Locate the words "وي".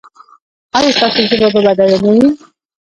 2.15-2.27